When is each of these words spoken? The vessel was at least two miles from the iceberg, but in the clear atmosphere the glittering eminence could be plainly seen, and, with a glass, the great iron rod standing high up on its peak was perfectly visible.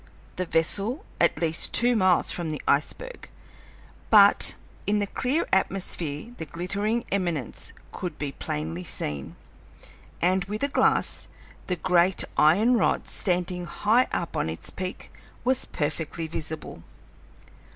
The 0.37 0.47
vessel 0.47 0.93
was 0.93 1.05
at 1.21 1.39
least 1.39 1.73
two 1.73 1.95
miles 1.95 2.31
from 2.31 2.49
the 2.49 2.59
iceberg, 2.67 3.29
but 4.09 4.55
in 4.87 4.97
the 4.97 5.05
clear 5.05 5.47
atmosphere 5.53 6.33
the 6.39 6.47
glittering 6.47 7.05
eminence 7.11 7.71
could 7.91 8.17
be 8.17 8.31
plainly 8.31 8.83
seen, 8.83 9.35
and, 10.19 10.43
with 10.45 10.63
a 10.63 10.69
glass, 10.69 11.27
the 11.67 11.75
great 11.75 12.23
iron 12.35 12.77
rod 12.77 13.07
standing 13.07 13.65
high 13.65 14.07
up 14.11 14.35
on 14.35 14.49
its 14.49 14.71
peak 14.71 15.11
was 15.43 15.65
perfectly 15.65 16.25
visible. 16.25 16.83